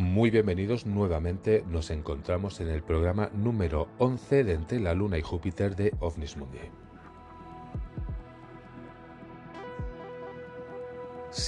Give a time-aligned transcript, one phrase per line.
[0.00, 1.62] Muy bienvenidos nuevamente.
[1.68, 6.38] Nos encontramos en el programa número 11 de Entre la Luna y Júpiter de OVNIS
[6.38, 6.58] Mundi.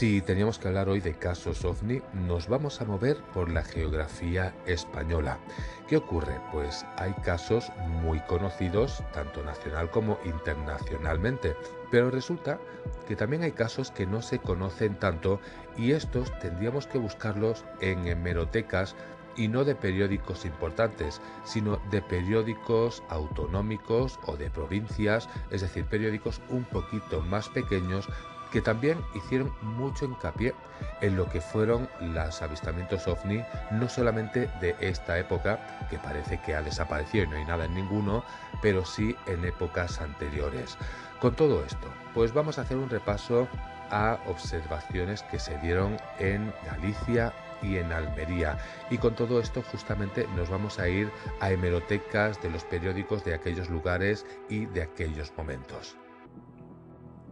[0.03, 4.53] Si teníamos que hablar hoy de casos ovni, nos vamos a mover por la geografía
[4.67, 5.39] española.
[5.87, 6.41] ¿Qué ocurre?
[6.51, 7.71] Pues hay casos
[8.03, 11.55] muy conocidos, tanto nacional como internacionalmente,
[11.93, 12.59] pero resulta
[13.07, 15.39] que también hay casos que no se conocen tanto
[15.77, 18.97] y estos tendríamos que buscarlos en hemerotecas
[19.37, 26.41] y no de periódicos importantes, sino de periódicos autonómicos o de provincias, es decir, periódicos
[26.49, 28.09] un poquito más pequeños
[28.53, 30.55] que también hicieron mucho hincapié
[31.01, 36.55] en lo que fueron los avistamientos ovni, no solamente de esta época, que parece que
[36.55, 38.23] ha desaparecido y no hay nada en ninguno,
[38.61, 40.77] pero sí en épocas anteriores.
[41.21, 43.49] Con todo esto, pues vamos a hacer un repaso
[43.91, 48.59] a observaciones que se dieron en Galicia y en Almería.
[48.91, 53.35] Y con todo esto justamente nos vamos a ir a hemerotecas de los periódicos de
[53.35, 55.97] aquellos lugares y de aquellos momentos.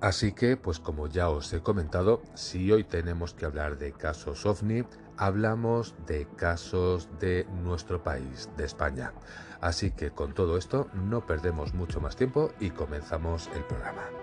[0.00, 4.46] Así que, pues como ya os he comentado, si hoy tenemos que hablar de casos
[4.46, 4.84] ovni,
[5.18, 9.12] hablamos de casos de nuestro país, de España.
[9.60, 14.19] Así que con todo esto no perdemos mucho más tiempo y comenzamos el programa.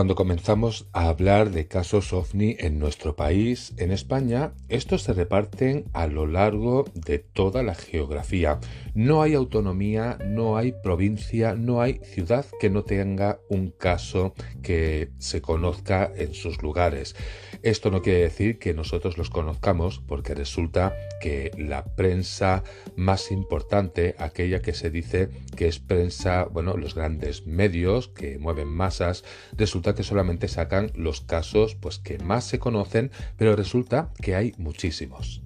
[0.00, 5.84] Cuando comenzamos a hablar de casos ovni en nuestro país, en España, estos se reparten
[5.92, 8.60] a lo largo de toda la geografía.
[8.94, 15.10] No hay autonomía, no hay provincia, no hay ciudad que no tenga un caso que
[15.18, 17.14] se conozca en sus lugares.
[17.62, 22.64] Esto no quiere decir que nosotros los conozcamos, porque resulta que la prensa
[22.96, 28.68] más importante, aquella que se dice que es prensa, bueno, los grandes medios que mueven
[28.68, 34.34] masas, resulta que solamente sacan los casos pues que más se conocen, pero resulta que
[34.34, 35.42] hay muchísimos.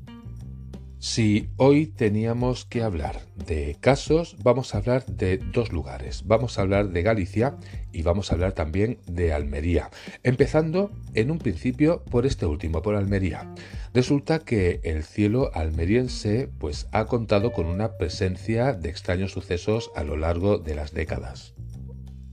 [1.04, 6.22] Si hoy teníamos que hablar de casos, vamos a hablar de dos lugares.
[6.26, 7.59] Vamos a hablar de Galicia
[7.92, 9.91] y vamos a hablar también de Almería.
[10.22, 13.53] Empezando en un principio por este último, por Almería.
[13.92, 20.04] Resulta que el cielo almeriense pues ha contado con una presencia de extraños sucesos a
[20.04, 21.53] lo largo de las décadas.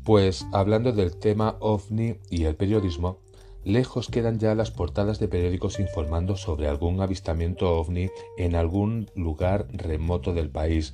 [0.06, 3.20] Pues hablando del tema ovni y el periodismo,
[3.64, 9.68] Lejos quedan ya las portadas de periódicos informando sobre algún avistamiento ovni en algún lugar
[9.72, 10.94] remoto del país.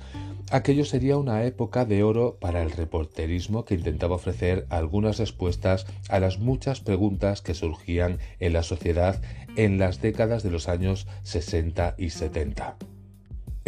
[0.50, 6.20] Aquello sería una época de oro para el reporterismo que intentaba ofrecer algunas respuestas a
[6.20, 9.20] las muchas preguntas que surgían en la sociedad
[9.56, 12.76] en las décadas de los años 60 y 70.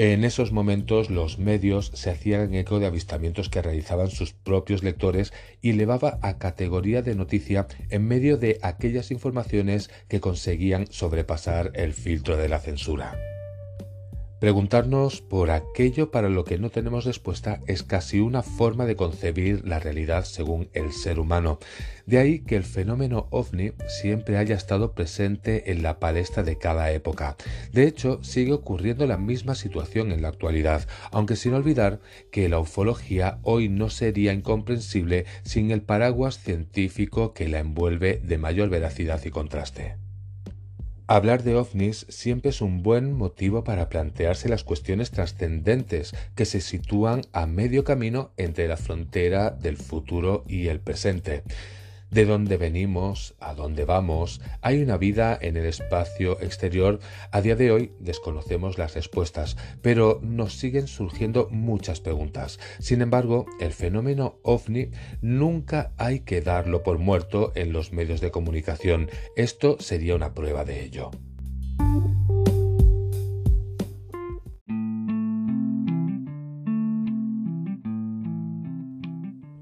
[0.03, 5.31] En esos momentos los medios se hacían eco de avistamientos que realizaban sus propios lectores
[5.61, 11.93] y elevaba a categoría de noticia en medio de aquellas informaciones que conseguían sobrepasar el
[11.93, 13.30] filtro de la censura.
[14.41, 19.69] Preguntarnos por aquello para lo que no tenemos respuesta es casi una forma de concebir
[19.69, 21.59] la realidad según el ser humano.
[22.07, 26.91] De ahí que el fenómeno ovni siempre haya estado presente en la palestra de cada
[26.91, 27.37] época.
[27.71, 32.01] De hecho, sigue ocurriendo la misma situación en la actualidad, aunque sin olvidar
[32.33, 38.39] que la ufología hoy no sería incomprensible sin el paraguas científico que la envuelve de
[38.39, 40.00] mayor veracidad y contraste.
[41.11, 46.61] Hablar de ovnis siempre es un buen motivo para plantearse las cuestiones trascendentes que se
[46.61, 51.43] sitúan a medio camino entre la frontera del futuro y el presente
[52.11, 57.01] de dónde venimos, a dónde vamos, hay una vida en el espacio exterior.
[57.31, 62.59] A día de hoy desconocemos las respuestas, pero nos siguen surgiendo muchas preguntas.
[62.79, 64.91] Sin embargo, el fenómeno ovni
[65.21, 69.11] nunca hay que darlo por muerto en los medios de comunicación.
[69.37, 71.11] Esto sería una prueba de ello.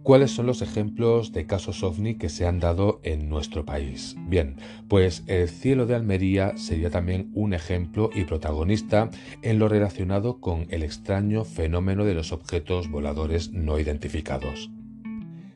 [0.09, 4.17] ¿Cuáles son los ejemplos de casos ovni que se han dado en nuestro país?
[4.21, 4.57] Bien,
[4.89, 9.11] pues el cielo de Almería sería también un ejemplo y protagonista
[9.43, 14.71] en lo relacionado con el extraño fenómeno de los objetos voladores no identificados.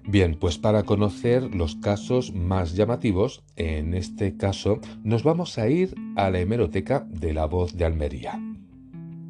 [0.07, 5.95] Bien, pues para conocer los casos más llamativos, en este caso nos vamos a ir
[6.15, 8.52] a la hemeroteca de la voz de Almería.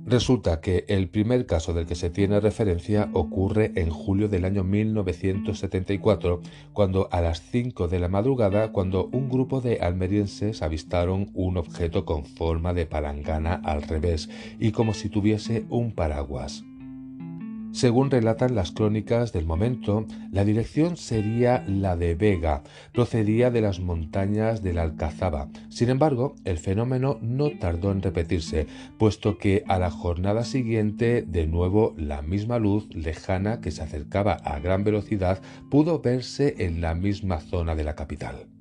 [0.04, 4.64] Resulta que el primer caso del que se tiene referencia ocurre en julio del año
[4.64, 6.40] 1974,
[6.72, 12.04] cuando a las 5 de la madrugada, cuando un grupo de almerienses avistaron un objeto
[12.04, 14.28] con forma de palangana al revés
[14.58, 16.64] y como si tuviese un paraguas.
[17.73, 23.81] Según relatan las crónicas del momento, la dirección sería la de Vega, procedía de las
[23.81, 25.49] montañas de la Alcazaba.
[25.71, 28.67] Sin embargo, el fenómeno no tardó en repetirse,
[28.99, 34.35] puesto que a la jornada siguiente, de nuevo, la misma luz lejana que se acercaba
[34.35, 35.41] a gran velocidad
[35.71, 38.51] pudo verse en la misma zona de la capital.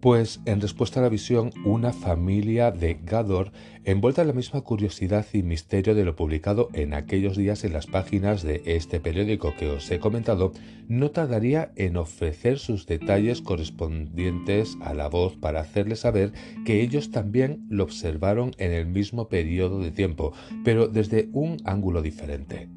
[0.00, 3.52] Pues, en respuesta a la visión, una familia de Gador,
[3.84, 7.86] envuelta en la misma curiosidad y misterio de lo publicado en aquellos días en las
[7.86, 10.52] páginas de este periódico que os he comentado,
[10.88, 16.32] no tardaría en ofrecer sus detalles correspondientes a la voz para hacerle saber
[16.64, 20.32] que ellos también lo observaron en el mismo periodo de tiempo,
[20.64, 22.70] pero desde un ángulo diferente.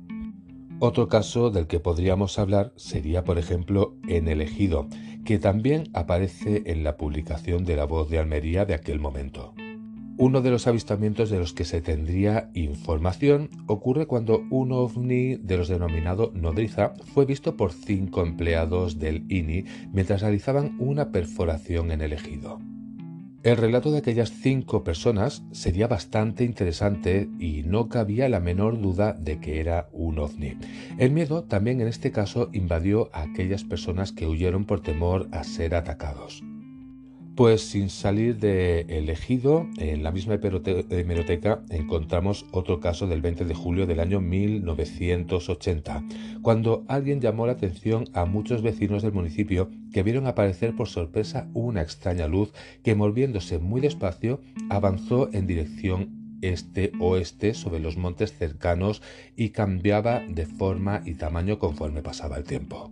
[0.79, 4.89] Otro caso del que podríamos hablar sería, por ejemplo, en El Ejido,
[5.25, 9.53] que también aparece en la publicación de La Voz de Almería de aquel momento.
[10.15, 15.57] Uno de los avistamientos de los que se tendría información ocurre cuando un ovni de
[15.57, 22.01] los denominados nodriza fue visto por cinco empleados del INI mientras realizaban una perforación en
[22.01, 22.59] el ejido.
[23.43, 29.11] El relato de aquellas cinco personas sería bastante interesante y no cabía la menor duda
[29.11, 30.57] de que era un ovni.
[30.97, 35.43] El miedo también en este caso invadió a aquellas personas que huyeron por temor a
[35.43, 36.41] ser atacados.
[37.35, 43.55] Pues sin salir de elegido, en la misma hemeroteca encontramos otro caso del 20 de
[43.55, 46.03] julio del año 1980,
[46.43, 51.49] cuando alguien llamó la atención a muchos vecinos del municipio que vieron aparecer por sorpresa
[51.55, 52.53] una extraña luz
[52.83, 54.39] que moviéndose muy despacio
[54.69, 59.01] avanzó en dirección este-oeste sobre los montes cercanos
[59.35, 62.91] y cambiaba de forma y tamaño conforme pasaba el tiempo.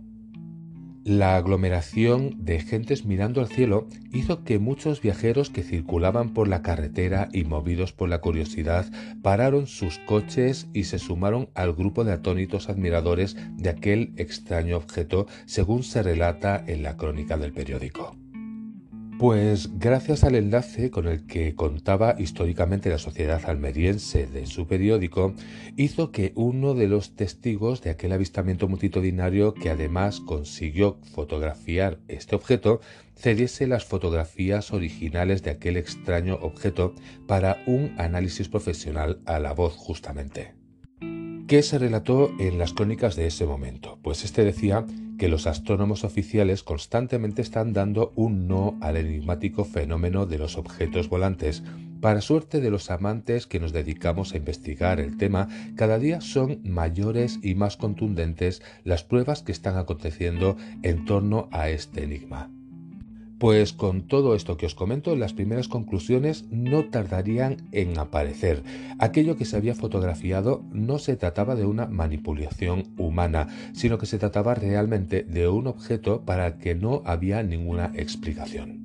[1.04, 6.62] La aglomeración de gentes mirando al cielo hizo que muchos viajeros que circulaban por la
[6.62, 8.86] carretera y movidos por la curiosidad
[9.20, 15.26] pararon sus coches y se sumaron al grupo de atónitos admiradores de aquel extraño objeto
[15.44, 18.21] según se relata en la crónica del periódico.
[19.22, 25.32] Pues gracias al enlace con el que contaba históricamente la sociedad almeriense de su periódico,
[25.76, 32.34] hizo que uno de los testigos de aquel avistamiento multitudinario que además consiguió fotografiar este
[32.34, 32.80] objeto,
[33.14, 36.92] cediese las fotografías originales de aquel extraño objeto
[37.28, 40.56] para un análisis profesional a la voz justamente.
[41.46, 44.00] ¿Qué se relató en las crónicas de ese momento?
[44.02, 44.84] Pues este decía
[45.22, 51.08] que los astrónomos oficiales constantemente están dando un no al enigmático fenómeno de los objetos
[51.08, 51.62] volantes.
[52.00, 55.46] Para suerte de los amantes que nos dedicamos a investigar el tema,
[55.76, 61.68] cada día son mayores y más contundentes las pruebas que están aconteciendo en torno a
[61.68, 62.50] este enigma.
[63.42, 68.62] Pues con todo esto que os comento, las primeras conclusiones no tardarían en aparecer.
[69.00, 74.18] Aquello que se había fotografiado no se trataba de una manipulación humana, sino que se
[74.18, 78.81] trataba realmente de un objeto para el que no había ninguna explicación.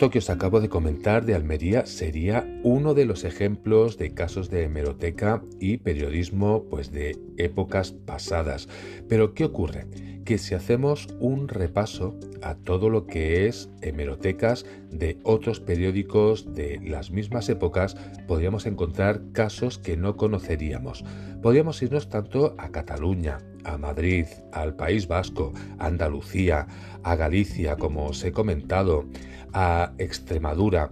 [0.00, 4.48] Esto que os acabo de comentar de Almería sería uno de los ejemplos de casos
[4.48, 8.66] de hemeroteca y periodismo pues de épocas pasadas.
[9.10, 9.86] Pero ¿qué ocurre?
[10.24, 16.80] Que si hacemos un repaso a todo lo que es hemerotecas de otros periódicos de
[16.82, 17.94] las mismas épocas,
[18.26, 21.04] podríamos encontrar casos que no conoceríamos.
[21.42, 26.66] Podríamos irnos tanto a Cataluña, a Madrid, al País Vasco, a Andalucía,
[27.02, 29.04] a Galicia, como os he comentado,
[29.52, 30.90] a Extremadura.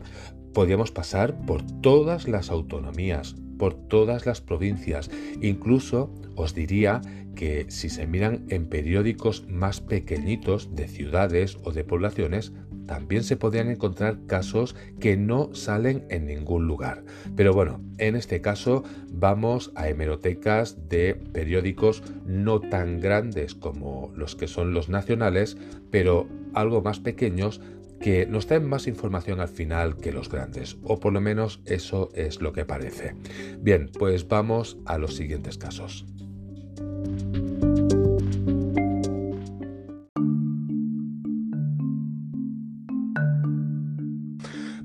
[0.55, 5.11] Podríamos pasar por todas las autonomías, por todas las provincias.
[5.41, 7.01] Incluso os diría
[7.35, 12.53] que si se miran en periódicos más pequeñitos de ciudades o de poblaciones,
[12.89, 17.05] también se podrían encontrar casos que no salen en ningún lugar.
[17.37, 24.35] Pero bueno, en este caso vamos a hemerotecas de periódicos no tan grandes como los
[24.35, 25.59] que son los nacionales,
[25.91, 27.61] pero algo más pequeños
[28.01, 32.11] que nos traen más información al final que los grandes, o por lo menos eso
[32.15, 33.15] es lo que parece.
[33.61, 36.07] Bien, pues vamos a los siguientes casos.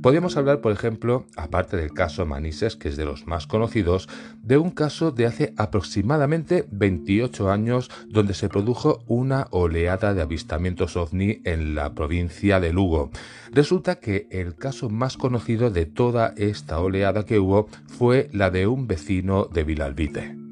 [0.04, 4.10] Podemos hablar, por ejemplo, aparte del caso Manises, que es de los más conocidos,
[4.44, 10.98] de un caso de hace aproximadamente 28 años donde se produjo una oleada de avistamientos
[10.98, 13.12] ovni en la provincia de Lugo.
[13.54, 18.68] Resulta que el caso más conocido de toda esta oleada que hubo fue la de
[18.68, 20.43] un vecino de Vilalbite.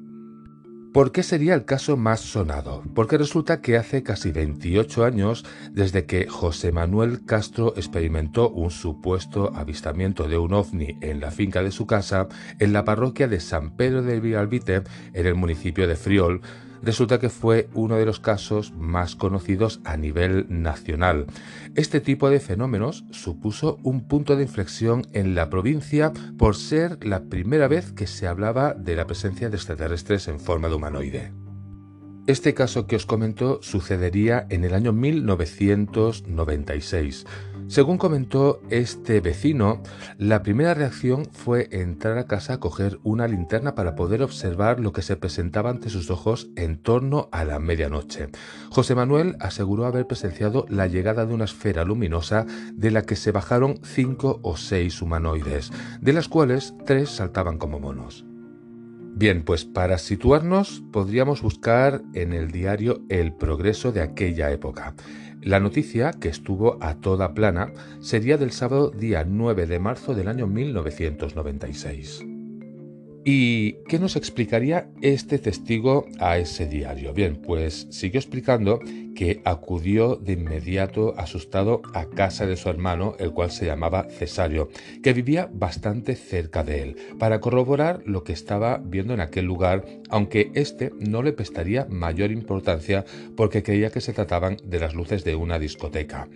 [0.93, 2.83] ¿Por qué sería el caso más sonado?
[2.93, 9.53] Porque resulta que hace casi 28 años desde que José Manuel Castro experimentó un supuesto
[9.55, 12.27] avistamiento de un ovni en la finca de su casa
[12.59, 14.83] en la parroquia de San Pedro de Villalbite,
[15.13, 16.41] en el municipio de Friol,
[16.83, 21.25] resulta que fue uno de los casos más conocidos a nivel nacional.
[21.75, 27.23] Este tipo de fenómenos supuso un punto de inflexión en la provincia por ser la
[27.23, 31.33] primera vez que se hablaba de la presencia de extraterrestres en forma de humanoide.
[32.27, 37.25] Este caso que os comento sucedería en el año 1996.
[37.71, 39.81] Según comentó este vecino,
[40.17, 44.91] la primera reacción fue entrar a casa a coger una linterna para poder observar lo
[44.91, 48.27] que se presentaba ante sus ojos en torno a la medianoche.
[48.71, 53.31] José Manuel aseguró haber presenciado la llegada de una esfera luminosa de la que se
[53.31, 58.25] bajaron cinco o seis humanoides, de las cuales tres saltaban como monos.
[59.13, 64.93] Bien, pues para situarnos podríamos buscar en el diario El Progreso de aquella época.
[65.41, 70.27] La noticia, que estuvo a toda plana, sería del sábado día 9 de marzo del
[70.27, 72.30] año 1996.
[73.23, 77.13] ¿Y qué nos explicaría este testigo a ese diario?
[77.13, 78.79] Bien, pues siguió explicando
[79.15, 84.69] que acudió de inmediato asustado a casa de su hermano, el cual se llamaba Cesario,
[85.03, 89.85] que vivía bastante cerca de él, para corroborar lo que estaba viendo en aquel lugar,
[90.09, 93.05] aunque éste no le prestaría mayor importancia
[93.37, 96.27] porque creía que se trataban de las luces de una discoteca.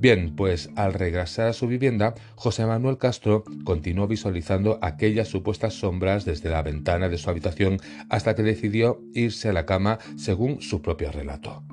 [0.00, 6.24] Bien, pues al regresar a su vivienda, José Manuel Castro continuó visualizando aquellas supuestas sombras
[6.24, 7.78] desde la ventana de su habitación
[8.08, 11.64] hasta que decidió irse a la cama según su propio relato.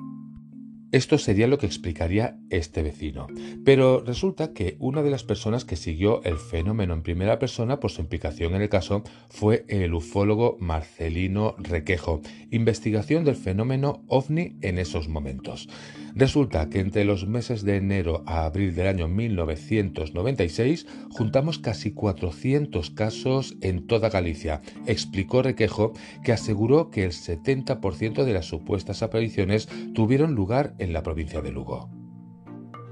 [0.90, 3.28] Esto sería lo que explicaría este vecino.
[3.64, 7.90] Pero resulta que una de las personas que siguió el fenómeno en primera persona por
[7.92, 14.78] su implicación en el caso fue el ufólogo Marcelino Requejo, investigación del fenómeno ovni en
[14.78, 15.68] esos momentos.
[16.16, 22.88] Resulta que entre los meses de enero a abril del año 1996 juntamos casi 400
[22.90, 25.92] casos en toda Galicia, explicó Requejo,
[26.24, 31.52] que aseguró que el 70% de las supuestas apariciones tuvieron lugar en la provincia de
[31.52, 31.90] Lugo.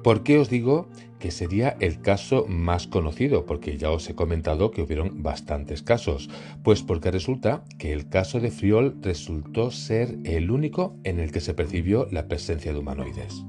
[0.04, 3.46] ¿Por qué os digo que sería el caso más conocido?
[3.46, 6.28] Porque ya os he comentado que hubieron bastantes casos.
[6.62, 11.40] Pues porque resulta que el caso de Friol resultó ser el único en el que
[11.40, 13.46] se percibió la presencia de humanoides.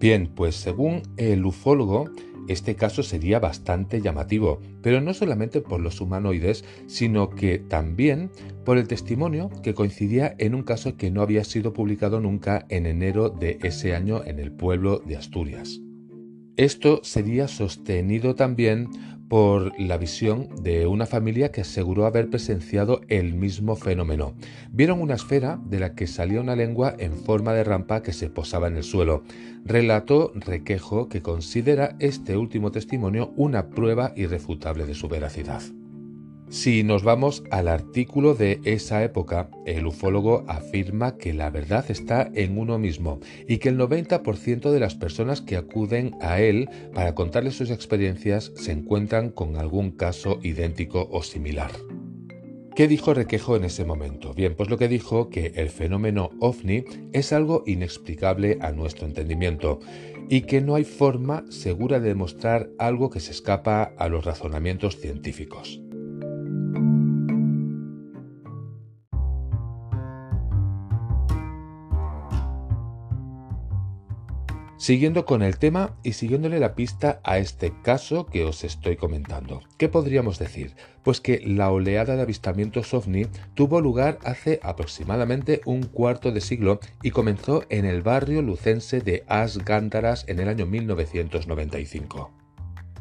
[0.00, 2.10] Bien, pues según el ufólogo,
[2.48, 8.30] este caso sería bastante llamativo, pero no solamente por los humanoides, sino que también
[8.64, 12.86] por el testimonio que coincidía en un caso que no había sido publicado nunca en
[12.86, 15.80] enero de ese año en el pueblo de Asturias.
[16.56, 18.88] Esto sería sostenido también
[19.28, 24.34] por la visión de una familia que aseguró haber presenciado el mismo fenómeno.
[24.70, 28.30] Vieron una esfera de la que salía una lengua en forma de rampa que se
[28.30, 29.22] posaba en el suelo.
[29.64, 35.62] Relató Requejo que considera este último testimonio una prueba irrefutable de su veracidad.
[36.50, 42.30] Si nos vamos al artículo de esa época, el ufólogo afirma que la verdad está
[42.34, 47.14] en uno mismo y que el 90% de las personas que acuden a él para
[47.14, 51.70] contarles sus experiencias se encuentran con algún caso idéntico o similar.
[52.74, 54.32] ¿Qué dijo Requejo en ese momento?
[54.32, 59.80] Bien, pues lo que dijo que el fenómeno ovni es algo inexplicable a nuestro entendimiento
[60.30, 64.96] y que no hay forma segura de demostrar algo que se escapa a los razonamientos
[64.96, 65.82] científicos.
[74.88, 79.60] Siguiendo con el tema y siguiéndole la pista a este caso que os estoy comentando.
[79.76, 80.76] ¿Qué podríamos decir?
[81.02, 86.80] Pues que la oleada de avistamientos ovni tuvo lugar hace aproximadamente un cuarto de siglo
[87.02, 92.47] y comenzó en el barrio lucense de As Gándaras en el año 1995.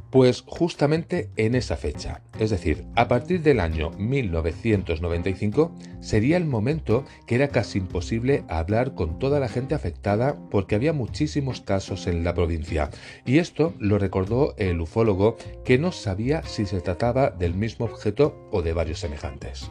[0.09, 7.03] Pues justamente en esa fecha, es decir, a partir del año 1995, sería el momento
[7.25, 12.23] que era casi imposible hablar con toda la gente afectada porque había muchísimos casos en
[12.23, 12.89] la provincia.
[13.25, 15.35] Y esto lo recordó el ufólogo
[15.65, 19.69] que no sabía si se trataba del mismo objeto o de varios semejantes.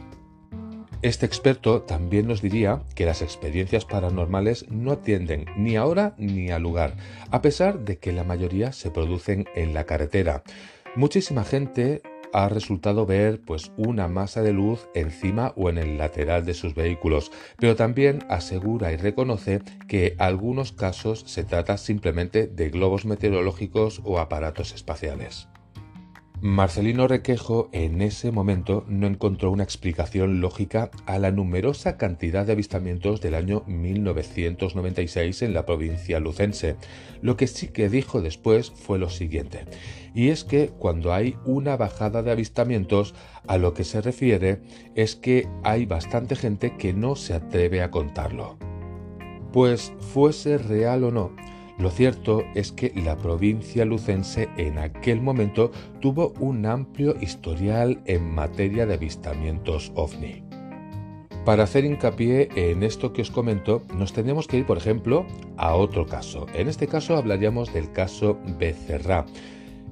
[1.03, 6.49] Este experto también nos diría que las experiencias paranormales no atienden ni a hora ni
[6.49, 6.95] a lugar,
[7.29, 10.41] a pesar de que la mayoría se producen en la carretera.
[10.95, 12.01] Muchísima gente
[12.33, 16.73] ha resultado ver pues una masa de luz encima o en el lateral de sus
[16.73, 24.01] vehículos, pero también asegura y reconoce que algunos casos se trata simplemente de globos meteorológicos
[24.03, 25.47] o aparatos espaciales.
[26.39, 32.51] Marcelino Requejo en ese momento no encontró una explicación lógica a la numerosa cantidad de
[32.51, 36.75] avistamientos del año 1996 en la provincia lucense.
[37.23, 39.65] Lo que sí que dijo después fue lo siguiente,
[40.13, 43.15] y es que cuando hay una bajada de avistamientos,
[43.47, 44.61] a lo que se refiere
[44.93, 48.59] es que hay bastante gente que no se atreve a contarlo.
[49.51, 51.31] Pues fuese real o no,
[51.77, 58.33] lo cierto es que la provincia lucense en aquel momento tuvo un amplio historial en
[58.33, 60.43] materia de avistamientos ovni.
[61.45, 65.75] Para hacer hincapié en esto que os comento, nos tenemos que ir, por ejemplo, a
[65.75, 66.45] otro caso.
[66.53, 69.25] En este caso hablaríamos del caso Becerra.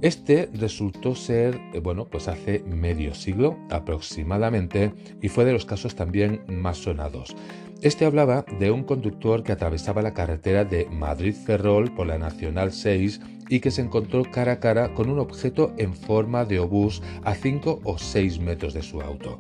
[0.02, 5.96] Este resultó ser, eh, bueno, pues hace medio siglo aproximadamente y fue de los casos
[5.96, 7.36] también más sonados.
[7.82, 13.22] Este hablaba de un conductor que atravesaba la carretera de Madrid-Ferrol por la Nacional 6
[13.50, 17.36] y que se encontró cara a cara con un objeto en forma de obús a
[17.36, 19.38] 5 o 6 metros de su auto.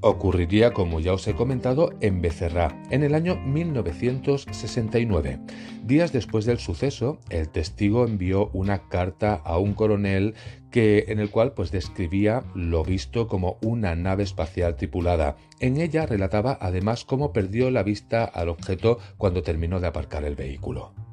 [0.00, 5.40] Ocurriría, como ya os he comentado, en Becerra, en el año 1969.
[5.84, 10.34] Días después del suceso, el testigo envió una carta a un coronel
[10.70, 15.36] que, en el cual pues, describía lo visto como una nave espacial tripulada.
[15.60, 20.36] En ella relataba además cómo perdió la vista al objeto cuando terminó de aparcar el
[20.36, 21.05] vehículo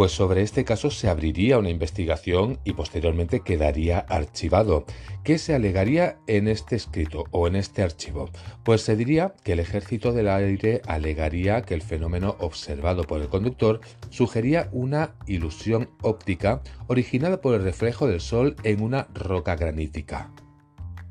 [0.00, 4.86] pues sobre este caso se abriría una investigación y posteriormente quedaría archivado.
[5.24, 8.30] ¿Qué se alegaría en este escrito o en este archivo?
[8.64, 13.28] Pues se diría que el ejército del aire alegaría que el fenómeno observado por el
[13.28, 20.32] conductor sugería una ilusión óptica originada por el reflejo del sol en una roca granítica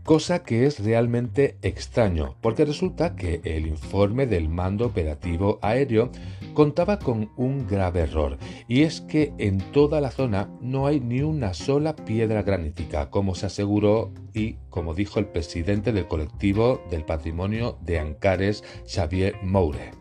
[0.03, 6.11] cosa que es realmente extraño, porque resulta que el informe del Mando Operativo Aéreo
[6.53, 11.21] contaba con un grave error, y es que en toda la zona no hay ni
[11.21, 17.05] una sola piedra granítica, como se aseguró y como dijo el presidente del colectivo del
[17.05, 19.98] patrimonio de Ancares, Xavier Moure.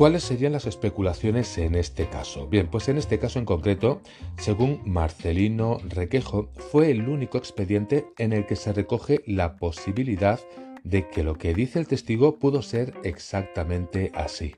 [0.00, 2.46] ¿Cuáles serían las especulaciones en este caso?
[2.46, 4.00] Bien, pues en este caso en concreto,
[4.38, 10.40] según Marcelino Requejo, fue el único expediente en el que se recoge la posibilidad
[10.84, 14.56] de que lo que dice el testigo pudo ser exactamente así.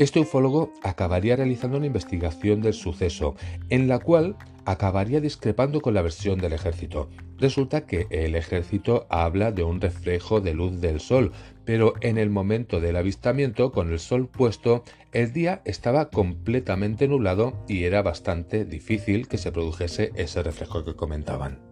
[0.00, 3.34] Este ufólogo acabaría realizando una investigación del suceso,
[3.68, 4.34] en la cual
[4.64, 7.10] acabaría discrepando con la versión del ejército.
[7.36, 11.32] Resulta que el ejército habla de un reflejo de luz del sol,
[11.66, 17.62] pero en el momento del avistamiento, con el sol puesto, el día estaba completamente nublado
[17.68, 21.69] y era bastante difícil que se produjese ese reflejo que comentaban.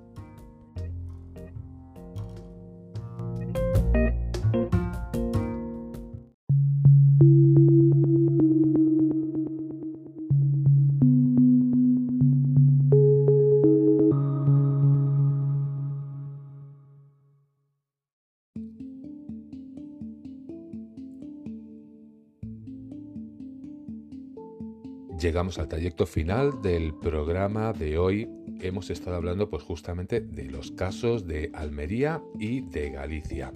[25.29, 28.27] Llegamos al trayecto final del programa de hoy.
[28.63, 33.53] Hemos estado hablando pues justamente de los casos de Almería y de Galicia.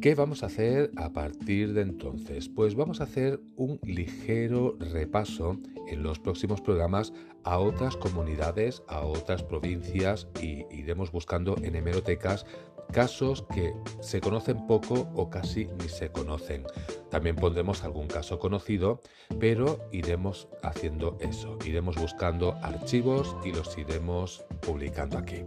[0.00, 2.48] ¿Qué vamos a hacer a partir de entonces?
[2.48, 7.12] Pues vamos a hacer un ligero repaso en los próximos programas
[7.44, 12.46] a otras comunidades, a otras provincias y iremos buscando en hemerotecas
[12.90, 16.64] casos que se conocen poco o casi ni se conocen.
[17.10, 19.00] También pondremos algún caso conocido,
[19.38, 25.42] pero iremos haciendo eso, iremos buscando archivos y los iremos publicando aquí.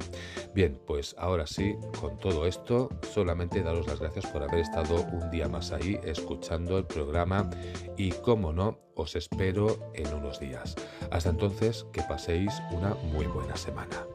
[0.54, 5.32] Bien, pues ahora sí, con todo esto, solamente daros las gracias por haber estado un
[5.32, 7.50] día más ahí escuchando el programa
[7.98, 10.76] y, como no, os espero en unos días.
[11.12, 14.06] Hasta entonces, que paséis una muy buena semana.